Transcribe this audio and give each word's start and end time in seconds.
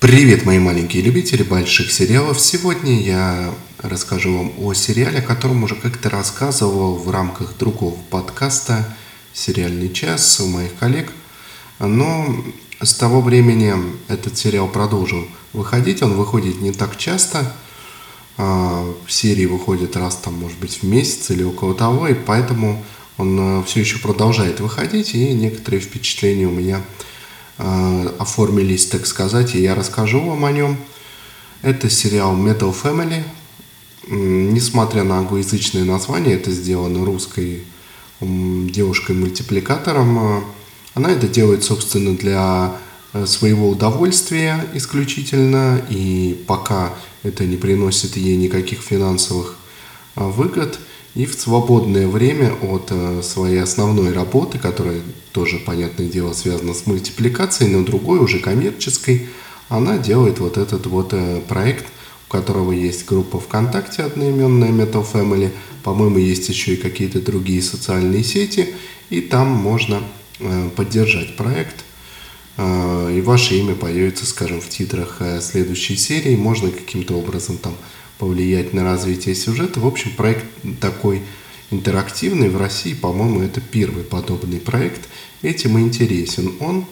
Привет, 0.00 0.44
мои 0.44 0.60
маленькие 0.60 1.02
любители 1.02 1.42
больших 1.42 1.90
сериалов. 1.90 2.38
Сегодня 2.38 3.02
я 3.02 3.52
расскажу 3.82 4.32
вам 4.32 4.52
о 4.58 4.72
сериале, 4.72 5.18
о 5.18 5.22
котором 5.22 5.64
уже 5.64 5.74
как-то 5.74 6.08
рассказывал 6.08 6.94
в 6.94 7.10
рамках 7.10 7.58
другого 7.58 7.96
подкаста 8.08 8.96
«Сериальный 9.32 9.92
час» 9.92 10.38
у 10.38 10.46
моих 10.46 10.76
коллег. 10.76 11.10
Но 11.80 12.44
с 12.80 12.94
того 12.94 13.20
времени 13.20 13.74
этот 14.06 14.38
сериал 14.38 14.68
продолжил 14.68 15.26
выходить. 15.52 16.00
Он 16.00 16.12
выходит 16.12 16.60
не 16.60 16.70
так 16.70 16.96
часто. 16.96 17.52
А, 18.36 18.88
серии 19.08 19.46
выходит 19.46 19.96
раз, 19.96 20.14
там, 20.14 20.34
может 20.34 20.60
быть, 20.60 20.78
в 20.80 20.82
месяц 20.84 21.28
или 21.30 21.42
около 21.42 21.74
того. 21.74 22.06
И 22.06 22.14
поэтому 22.14 22.84
он 23.16 23.62
э, 23.62 23.64
все 23.64 23.80
еще 23.80 23.98
продолжает 23.98 24.60
выходить. 24.60 25.16
И 25.16 25.32
некоторые 25.32 25.80
впечатления 25.80 26.46
у 26.46 26.52
меня– 26.52 26.82
оформились, 27.58 28.86
так 28.86 29.06
сказать, 29.06 29.54
и 29.54 29.62
я 29.62 29.74
расскажу 29.74 30.20
вам 30.20 30.44
о 30.44 30.52
нем. 30.52 30.76
Это 31.62 31.90
сериал 31.90 32.36
Metal 32.36 32.74
Family. 32.74 33.24
Несмотря 34.06 35.02
на 35.02 35.18
англоязычное 35.18 35.84
название, 35.84 36.36
это 36.36 36.50
сделано 36.50 37.04
русской 37.04 37.64
девушкой-мультипликатором. 38.20 40.18
Э, 40.18 40.42
она 40.94 41.10
это 41.10 41.28
делает, 41.28 41.62
собственно, 41.64 42.16
для 42.16 42.76
э, 43.12 43.26
своего 43.26 43.68
удовольствия 43.68 44.64
исключительно, 44.74 45.80
и 45.90 46.42
пока 46.46 46.94
это 47.22 47.44
не 47.44 47.56
приносит 47.56 48.16
ей 48.16 48.36
никаких 48.36 48.80
финансовых 48.80 49.56
выгод– 50.14 50.78
и 51.18 51.26
в 51.26 51.34
свободное 51.34 52.06
время 52.06 52.52
от 52.62 52.92
э, 52.92 53.22
своей 53.24 53.60
основной 53.60 54.12
работы, 54.12 54.56
которая 54.56 55.00
тоже, 55.32 55.58
понятное 55.58 56.06
дело, 56.06 56.32
связана 56.32 56.74
с 56.74 56.86
мультипликацией, 56.86 57.72
но 57.72 57.82
другой, 57.82 58.20
уже 58.20 58.38
коммерческой, 58.38 59.26
она 59.68 59.98
делает 59.98 60.38
вот 60.38 60.56
этот 60.56 60.86
вот 60.86 61.12
э, 61.12 61.40
проект, 61.48 61.86
у 62.28 62.30
которого 62.30 62.70
есть 62.70 63.04
группа 63.04 63.40
ВКонтакте 63.40 64.04
одноименная 64.04 64.70
Metal 64.70 65.04
Family, 65.04 65.50
по-моему, 65.82 66.18
есть 66.18 66.48
еще 66.48 66.74
и 66.74 66.76
какие-то 66.76 67.20
другие 67.20 67.62
социальные 67.62 68.22
сети, 68.22 68.76
и 69.10 69.20
там 69.20 69.48
можно 69.48 70.00
э, 70.38 70.70
поддержать 70.76 71.36
проект, 71.36 71.84
и 72.60 73.22
ваше 73.24 73.54
имя 73.54 73.76
появится, 73.76 74.26
скажем, 74.26 74.60
в 74.60 74.68
титрах 74.68 75.22
следующей 75.40 75.94
серии, 75.94 76.34
можно 76.34 76.72
каким-то 76.72 77.14
образом 77.14 77.56
там 77.56 77.72
повлиять 78.18 78.74
на 78.74 78.84
развитие 78.84 79.34
сюжета. 79.34 79.80
В 79.80 79.86
общем, 79.86 80.12
проект 80.16 80.44
такой 80.80 81.22
интерактивный. 81.70 82.48
В 82.48 82.56
России, 82.56 82.94
по-моему, 82.94 83.40
это 83.40 83.60
первый 83.60 84.04
подобный 84.04 84.60
проект. 84.60 85.08
Этим 85.42 85.78
и 85.78 85.82
интересен 85.82 86.52
он. 86.60 86.84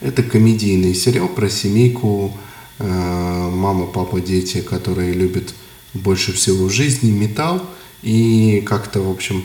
Это 0.00 0.22
комедийный 0.22 0.94
сериал 0.94 1.28
про 1.28 1.48
семейку 1.48 2.36
э, 2.78 2.84
мама, 2.86 3.86
папа, 3.86 4.20
дети, 4.20 4.60
которые 4.60 5.12
любят 5.12 5.54
больше 5.92 6.32
всего 6.32 6.66
в 6.66 6.70
жизни 6.70 7.10
металл 7.10 7.62
и 8.02 8.62
как-то, 8.64 9.00
в 9.00 9.10
общем, 9.10 9.44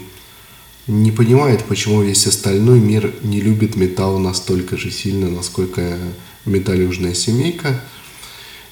не 0.88 1.11
понимает, 1.11 1.66
почему 1.66 2.03
весь 2.03 2.28
остальной 2.28 2.80
мир 2.80 3.13
не 3.23 3.41
любит 3.41 3.75
металл 3.75 4.19
настолько 4.19 4.78
же 4.78 4.91
сильно, 4.91 5.30
насколько 5.30 5.97
металлюжная 6.45 7.13
семейка– 7.13 7.81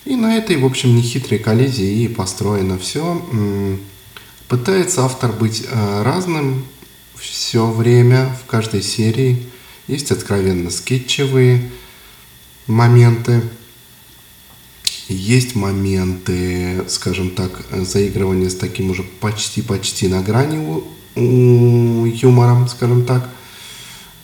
и 0.05 0.15
на 0.15 0.37
этой, 0.37 0.57
в 0.57 0.65
общем, 0.65 0.95
нехитрой 0.95 1.39
коллизии 1.39 2.03
и 2.03 2.07
построено 2.07 2.77
все. 2.77 3.21
Пытается 4.47 5.05
автор 5.05 5.31
быть 5.31 5.63
э, 5.67 6.03
разным 6.03 6.65
все 7.15 7.65
время, 7.65 8.35
в 8.43 8.49
каждой 8.49 8.83
серии. 8.83 9.41
Есть 9.87 10.11
откровенно 10.11 10.69
скетчевые 10.69 11.71
моменты, 12.67 13.41
есть 15.07 15.55
моменты, 15.55 16.85
скажем 16.87 17.31
так, 17.31 17.65
заигрывания 17.71 18.49
с 18.49 18.55
таким 18.55 18.91
уже 18.91 19.03
почти-почти 19.03 20.07
на 20.07 20.21
грани 20.21 20.83
юмором, 21.15 22.67
скажем 22.67 23.05
так, 23.05 23.29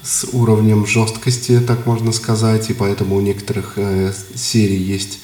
с 0.02 0.26
уровнем 0.32 0.86
жесткости, 0.86 1.60
так 1.60 1.86
можно 1.86 2.12
сказать, 2.12 2.70
и 2.70 2.74
поэтому 2.74 3.18
у 3.18 3.22
некоторых 3.22 3.74
э, 3.76 4.14
серий 4.36 4.82
есть 4.82 5.20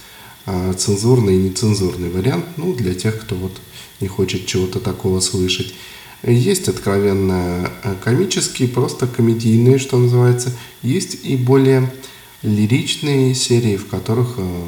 цензурный 0.77 1.35
и 1.35 1.49
нецензурный 1.49 2.09
вариант, 2.09 2.45
ну, 2.57 2.73
для 2.73 2.93
тех, 2.93 3.19
кто 3.21 3.35
вот 3.35 3.59
не 3.99 4.07
хочет 4.07 4.45
чего-то 4.45 4.79
такого 4.79 5.19
слышать. 5.19 5.73
Есть 6.23 6.67
откровенно 6.67 7.71
э, 7.83 7.95
комические, 8.03 8.67
просто 8.67 9.07
комедийные, 9.07 9.77
что 9.77 9.97
называется. 9.97 10.51
Есть 10.81 11.19
и 11.23 11.35
более 11.35 11.93
лиричные 12.41 13.35
серии, 13.35 13.77
в 13.77 13.87
которых 13.87 14.35
э, 14.37 14.63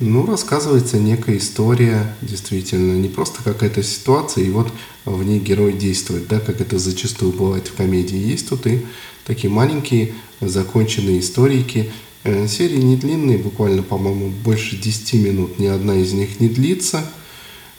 ну, 0.00 0.24
рассказывается 0.26 0.98
некая 0.98 1.38
история, 1.38 2.16
действительно, 2.22 2.92
не 2.94 3.08
просто 3.08 3.42
какая-то 3.42 3.82
ситуация, 3.82 4.44
и 4.44 4.50
вот 4.50 4.72
в 5.04 5.22
ней 5.24 5.38
герой 5.38 5.72
действует, 5.72 6.26
да, 6.28 6.40
как 6.40 6.60
это 6.60 6.78
зачастую 6.78 7.32
бывает 7.32 7.68
в 7.68 7.74
комедии. 7.74 8.16
Есть 8.16 8.48
тут 8.48 8.66
и 8.66 8.86
такие 9.26 9.50
маленькие 9.52 10.14
законченные 10.40 11.20
историки, 11.20 11.90
серии 12.24 12.76
не 12.76 12.96
длинные, 12.96 13.38
буквально, 13.38 13.82
по-моему, 13.82 14.28
больше 14.28 14.76
10 14.76 15.14
минут. 15.14 15.58
Ни 15.58 15.66
одна 15.66 15.96
из 15.96 16.12
них 16.12 16.40
не 16.40 16.48
длится. 16.48 17.04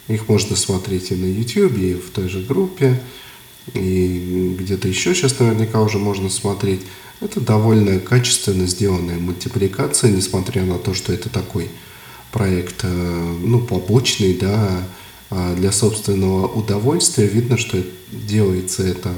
Их 0.08 0.28
можно 0.28 0.56
смотреть 0.56 1.12
и 1.12 1.16
на 1.16 1.26
YouTube, 1.26 1.78
и 1.78 1.94
в 1.94 2.10
той 2.10 2.28
же 2.28 2.42
группе, 2.42 3.02
и 3.74 4.56
где-то 4.60 4.88
еще 4.88 5.14
сейчас 5.14 5.40
наверняка 5.40 5.82
уже 5.82 6.00
можно 6.00 6.30
смотреть. 6.30 6.82
Это 7.22 7.40
довольно 7.40 8.00
качественно 8.00 8.66
сделанная 8.66 9.20
мультипликация, 9.20 10.10
несмотря 10.12 10.64
на 10.64 10.80
то, 10.80 10.94
что 10.94 11.14
это 11.14 11.30
такой 11.30 11.70
проект, 12.32 12.84
э, 12.84 13.36
ну, 13.44 13.60
побочный, 13.62 14.34
да, 14.34 14.84
а 15.30 15.56
для 15.56 15.72
собственного 15.72 16.48
удовольствия. 16.48 17.28
Видно, 17.28 17.58
что 17.58 17.78
делается 18.12 18.84
это 18.84 19.14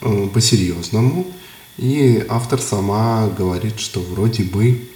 э, 0.00 0.28
по-серьезному. 0.32 1.26
И 1.78 2.24
автор 2.28 2.60
сама 2.60 3.28
говорит, 3.28 3.78
что 3.78 4.00
вроде 4.00 4.44
бы 4.44 4.88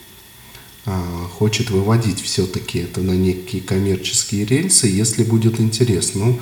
а, 0.87 1.29
хочет 1.39 1.71
выводить 1.71 2.23
все-таки 2.23 2.79
это 2.79 3.03
на 3.03 3.13
некие 3.13 3.61
коммерческие 3.61 4.47
рельсы, 4.47 4.87
если 4.87 5.25
будет 5.25 5.61
интерес. 5.61 6.13
Ну, 6.15 6.41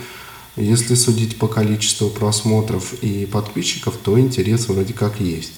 если 0.57 0.95
судить 0.95 1.39
по 1.39 1.49
количеству 1.49 2.09
просмотров 2.09 2.95
и 3.03 3.27
подписчиков, 3.27 3.97
то 4.03 4.19
интерес 4.19 4.69
вроде 4.69 4.93
как 4.93 5.21
есть. 5.21 5.55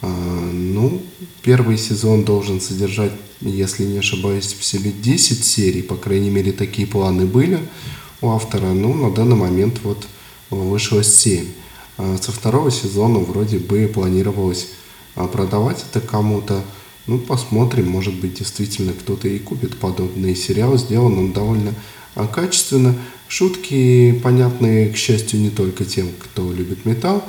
А, 0.00 0.08
ну, 0.08 1.02
первый 1.42 1.76
сезон 1.76 2.24
должен 2.24 2.60
содержать, 2.60 3.12
если 3.42 3.84
не 3.84 3.98
ошибаюсь, 3.98 4.56
в 4.58 4.64
себе 4.64 4.92
10 4.92 5.44
серий, 5.44 5.82
по 5.82 5.96
крайней 5.96 6.30
мере, 6.30 6.52
такие 6.52 6.88
планы 6.88 7.26
были 7.26 7.60
у 8.22 8.30
автора. 8.30 8.72
Ну, 8.72 8.94
на 8.94 9.14
данный 9.14 9.36
момент 9.36 9.80
вот 9.82 10.06
вышло 10.48 11.04
7. 11.04 11.46
А, 11.98 12.16
со 12.20 12.32
второго 12.32 12.70
сезона 12.70 13.18
вроде 13.18 13.58
бы 13.58 13.90
планировалось 13.92 14.68
а, 15.14 15.26
продавать 15.26 15.84
это 15.90 16.06
кому-то. 16.06 16.62
Ну, 17.06 17.18
посмотрим, 17.18 17.88
может 17.88 18.14
быть, 18.14 18.34
действительно 18.34 18.92
кто-то 18.92 19.28
и 19.28 19.38
купит 19.38 19.76
подобный 19.76 20.34
сериал. 20.34 20.76
Сделан 20.76 21.18
он 21.18 21.32
довольно 21.32 21.74
а, 22.14 22.26
качественно. 22.26 22.96
Шутки 23.28 24.12
понятные, 24.22 24.90
к 24.90 24.96
счастью, 24.96 25.40
не 25.40 25.50
только 25.50 25.84
тем, 25.84 26.08
кто 26.18 26.52
любит 26.52 26.84
металл. 26.84 27.24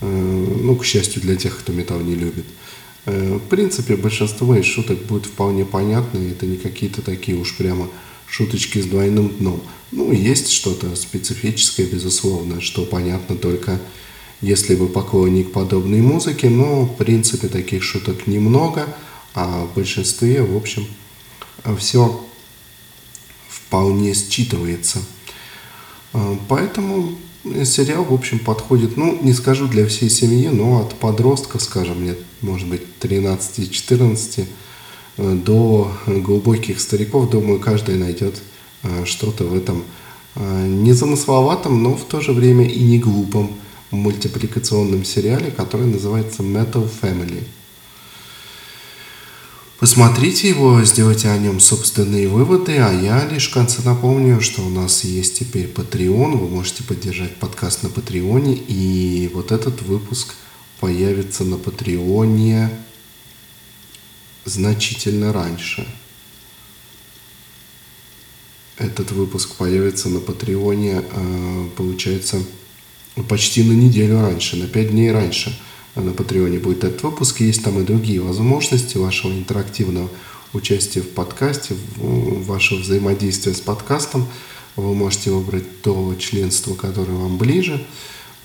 Ну, 0.00 0.76
к 0.76 0.84
счастью, 0.84 1.22
для 1.22 1.36
тех, 1.36 1.58
кто 1.58 1.72
металл 1.72 2.00
не 2.00 2.14
любит. 2.14 2.44
В 3.06 3.40
принципе, 3.48 3.96
большинство 3.96 4.54
из 4.54 4.66
шуток 4.66 4.98
будет 5.06 5.24
вполне 5.24 5.64
понятны. 5.64 6.30
Это 6.30 6.44
не 6.44 6.56
какие-то 6.56 7.00
такие 7.00 7.36
уж 7.36 7.56
прямо 7.56 7.88
шуточки 8.28 8.78
с 8.78 8.84
двойным 8.84 9.30
дном. 9.38 9.62
Ну, 9.90 10.12
есть 10.12 10.50
что-то 10.50 10.94
специфическое, 10.94 11.86
безусловно, 11.86 12.60
что 12.60 12.84
понятно 12.84 13.34
только 13.36 13.80
если 14.40 14.74
вы 14.74 14.88
поклонник 14.88 15.52
подобной 15.52 16.00
музыки, 16.00 16.46
но 16.46 16.82
в 16.82 16.96
принципе 16.96 17.48
таких 17.48 17.82
шуток 17.82 18.26
немного, 18.26 18.86
а 19.34 19.64
в 19.64 19.74
большинстве, 19.74 20.42
в 20.42 20.56
общем, 20.56 20.86
все 21.76 22.24
вполне 23.48 24.12
считывается. 24.12 24.98
А, 26.12 26.38
поэтому 26.48 27.12
сериал, 27.64 28.04
в 28.04 28.12
общем, 28.12 28.38
подходит, 28.38 28.96
ну, 28.96 29.18
не 29.22 29.32
скажу 29.32 29.68
для 29.68 29.86
всей 29.86 30.10
семьи, 30.10 30.48
но 30.48 30.80
от 30.80 30.94
подростка, 30.94 31.58
скажем, 31.58 32.04
лет, 32.04 32.18
может 32.40 32.68
быть, 32.68 32.82
13-14 33.00 34.46
э, 35.16 35.34
до 35.34 35.92
глубоких 36.06 36.80
стариков, 36.80 37.30
думаю, 37.30 37.60
каждый 37.60 37.96
найдет 37.96 38.40
э, 38.82 39.04
что-то 39.04 39.44
в 39.44 39.54
этом 39.54 39.84
э, 40.34 40.66
незамысловатом, 40.66 41.82
но 41.82 41.94
в 41.94 42.04
то 42.04 42.20
же 42.20 42.32
время 42.32 42.66
и 42.66 42.82
не 42.82 42.98
глупом 42.98 43.52
мультипликационном 43.90 45.04
сериале, 45.04 45.50
который 45.50 45.86
называется 45.86 46.42
Metal 46.42 46.88
Family. 47.00 47.44
Посмотрите 49.78 50.48
его, 50.48 50.82
сделайте 50.82 51.28
о 51.28 51.38
нем 51.38 51.60
собственные 51.60 52.26
выводы, 52.26 52.78
а 52.78 52.92
я 52.92 53.24
лишь 53.26 53.48
в 53.48 53.54
конце 53.54 53.80
напомню, 53.82 54.40
что 54.40 54.66
у 54.66 54.70
нас 54.70 55.04
есть 55.04 55.38
теперь 55.38 55.66
Patreon, 55.66 56.36
вы 56.36 56.48
можете 56.48 56.82
поддержать 56.82 57.36
подкаст 57.36 57.84
на 57.84 57.88
Патреоне, 57.88 58.54
и 58.56 59.30
вот 59.32 59.52
этот 59.52 59.82
выпуск 59.82 60.34
появится 60.80 61.44
на 61.44 61.58
Патреоне 61.58 62.70
значительно 64.44 65.32
раньше. 65.32 65.86
Этот 68.78 69.12
выпуск 69.12 69.54
появится 69.54 70.08
на 70.08 70.18
Патреоне, 70.18 71.04
э, 71.08 71.68
получается, 71.76 72.42
почти 73.28 73.62
на 73.62 73.72
неделю 73.72 74.20
раньше, 74.20 74.56
на 74.56 74.66
5 74.66 74.90
дней 74.90 75.10
раньше 75.12 75.58
на 75.94 76.12
Патреоне 76.12 76.58
будет 76.58 76.84
этот 76.84 77.02
выпуск. 77.02 77.40
Есть 77.40 77.64
там 77.64 77.80
и 77.80 77.84
другие 77.84 78.20
возможности 78.20 78.96
вашего 78.98 79.32
интерактивного 79.32 80.08
участия 80.52 81.00
в 81.00 81.10
подкасте, 81.10 81.74
вашего 81.96 82.78
взаимодействия 82.78 83.54
с 83.54 83.60
подкастом. 83.60 84.26
Вы 84.76 84.94
можете 84.94 85.30
выбрать 85.30 85.82
то 85.82 86.14
членство, 86.18 86.74
которое 86.74 87.14
вам 87.14 87.36
ближе. 87.36 87.84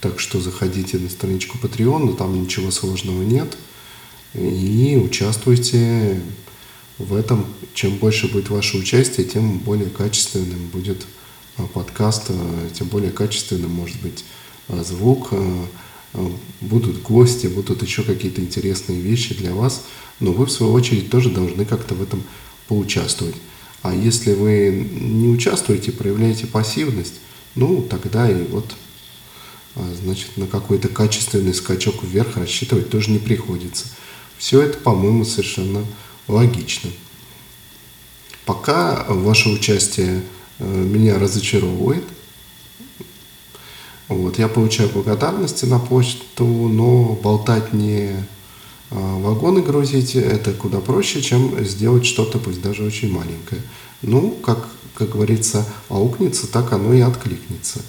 Так 0.01 0.19
что 0.19 0.41
заходите 0.41 0.97
на 0.97 1.09
страничку 1.09 1.57
Patreon, 1.61 2.15
там 2.17 2.41
ничего 2.41 2.71
сложного 2.71 3.21
нет. 3.23 3.57
И 4.33 4.99
участвуйте 5.01 6.21
в 6.97 7.13
этом. 7.15 7.45
Чем 7.73 7.97
больше 7.97 8.27
будет 8.27 8.49
ваше 8.49 8.77
участие, 8.77 9.25
тем 9.25 9.59
более 9.59 9.89
качественным 9.89 10.67
будет 10.67 11.05
а, 11.57 11.63
подкаст, 11.67 12.25
а, 12.29 12.69
тем 12.73 12.87
более 12.87 13.11
качественным 13.11 13.71
может 13.71 14.01
быть 14.01 14.25
звук, 14.69 15.29
будут 16.61 17.01
гости, 17.01 17.47
будут 17.47 17.81
еще 17.81 18.03
какие-то 18.03 18.41
интересные 18.41 18.99
вещи 18.99 19.33
для 19.35 19.53
вас, 19.53 19.83
но 20.19 20.31
вы 20.31 20.45
в 20.45 20.51
свою 20.51 20.73
очередь 20.73 21.09
тоже 21.09 21.29
должны 21.29 21.65
как-то 21.65 21.95
в 21.95 22.03
этом 22.03 22.23
поучаствовать. 22.67 23.35
А 23.81 23.93
если 23.93 24.33
вы 24.33 24.87
не 24.91 25.27
участвуете, 25.27 25.91
проявляете 25.91 26.47
пассивность, 26.47 27.15
ну 27.55 27.81
тогда 27.81 28.29
и 28.29 28.43
вот 28.45 28.75
значит 29.75 30.37
на 30.37 30.47
какой-то 30.47 30.87
качественный 30.87 31.53
скачок 31.53 32.03
вверх 32.03 32.37
рассчитывать 32.37 32.89
тоже 32.89 33.11
не 33.11 33.19
приходится. 33.19 33.87
Все 34.37 34.61
это, 34.61 34.77
по-моему, 34.77 35.25
совершенно 35.25 35.85
логично. 36.27 36.91
Пока 38.45 39.05
ваше 39.07 39.49
участие 39.49 40.21
э, 40.59 40.65
меня 40.65 41.17
разочаровывает. 41.17 42.03
Вот, 44.09 44.37
я 44.37 44.47
получаю 44.47 44.89
благодарности 44.89 45.65
на 45.65 45.79
почту, 45.79 46.45
но 46.45 47.17
болтать 47.23 47.73
не 47.73 48.09
э, 48.09 48.15
вагоны 48.89 49.61
грузить, 49.61 50.15
это 50.15 50.51
куда 50.53 50.79
проще, 50.79 51.21
чем 51.21 51.63
сделать 51.63 52.05
что-то, 52.05 52.37
пусть 52.37 52.61
даже 52.61 52.83
очень 52.83 53.11
маленькое. 53.11 53.61
Ну, 54.01 54.31
как, 54.31 54.67
как 54.93 55.11
говорится, 55.11 55.65
аукнется, 55.87 56.47
так 56.47 56.73
оно 56.73 56.93
и 56.93 56.99
откликнется. 56.99 57.81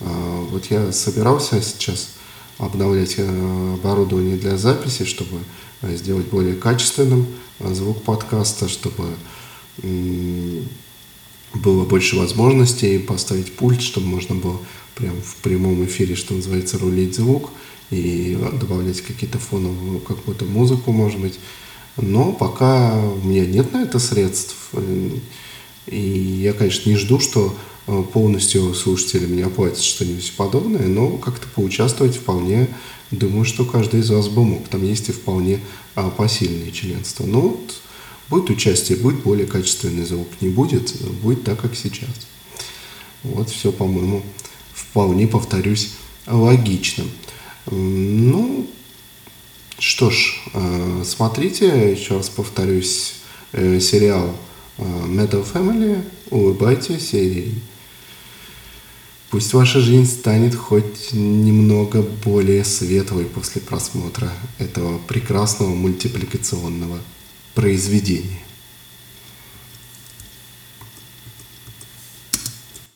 Э, 0.00 0.06
вот 0.50 0.66
я 0.66 0.90
собирался 0.92 1.62
сейчас 1.62 2.14
обновлять 2.58 3.16
оборудование 3.18 4.36
для 4.36 4.58
записи, 4.58 5.04
чтобы 5.04 5.38
сделать 5.82 6.26
более 6.26 6.56
качественным 6.56 7.26
звук 7.58 8.02
подкаста, 8.02 8.68
чтобы 8.68 9.06
было 11.54 11.84
больше 11.84 12.16
возможностей 12.16 12.98
поставить 12.98 13.56
пульт, 13.56 13.80
чтобы 13.80 14.06
можно 14.06 14.34
было 14.34 14.58
прям 15.00 15.20
в 15.20 15.36
прямом 15.36 15.84
эфире, 15.84 16.14
что 16.14 16.34
называется, 16.34 16.78
рулить 16.78 17.16
звук 17.16 17.50
и 17.90 18.38
добавлять 18.60 19.00
какие-то 19.00 19.38
фоновую 19.38 20.00
какую-то 20.00 20.44
музыку, 20.44 20.92
может 20.92 21.20
быть. 21.20 21.38
Но 21.96 22.32
пока 22.32 22.96
у 22.98 23.26
меня 23.26 23.46
нет 23.46 23.72
на 23.72 23.82
это 23.82 23.98
средств. 23.98 24.56
И 25.86 26.00
я, 26.00 26.52
конечно, 26.52 26.88
не 26.88 26.96
жду, 26.96 27.18
что 27.18 27.56
э, 27.86 28.04
полностью 28.12 28.74
слушатели 28.74 29.26
мне 29.26 29.44
оплатят 29.44 29.82
что-нибудь 29.82 30.32
подобное, 30.36 30.86
но 30.86 31.16
как-то 31.16 31.48
поучаствовать 31.48 32.16
вполне, 32.16 32.68
думаю, 33.10 33.44
что 33.44 33.64
каждый 33.64 34.00
из 34.00 34.10
вас 34.10 34.28
бы 34.28 34.44
мог. 34.44 34.68
Там 34.68 34.84
есть 34.84 35.08
и 35.08 35.12
вполне 35.12 35.58
а, 35.96 36.10
посильные 36.10 36.70
членства. 36.70 37.24
Но 37.26 37.40
вот 37.40 37.80
Будет 38.30 38.48
участие, 38.48 38.96
будет 38.96 39.24
более 39.24 39.46
качественный 39.48 40.04
звук. 40.04 40.28
Не 40.40 40.50
будет, 40.50 40.94
будет 41.20 41.42
так, 41.42 41.60
как 41.60 41.74
сейчас. 41.74 42.28
Вот 43.24 43.50
все, 43.50 43.72
по-моему, 43.72 44.22
вполне, 44.80 45.26
повторюсь, 45.26 45.94
логично. 46.26 47.04
Ну, 47.70 48.68
что 49.78 50.10
ж, 50.10 50.34
э, 50.52 51.02
смотрите, 51.04 51.92
еще 51.92 52.16
раз 52.16 52.28
повторюсь, 52.28 53.14
э, 53.52 53.80
сериал 53.80 54.36
э, 54.78 54.82
Metal 54.82 55.46
Family, 55.50 56.02
улыбайтесь 56.30 57.14
и 57.14 57.54
пусть 59.30 59.52
ваша 59.54 59.80
жизнь 59.80 60.06
станет 60.06 60.54
хоть 60.54 61.12
немного 61.12 62.02
более 62.02 62.64
светлой 62.64 63.24
после 63.24 63.60
просмотра 63.60 64.32
этого 64.58 64.98
прекрасного 64.98 65.70
мультипликационного 65.70 66.98
произведение. 67.54 68.40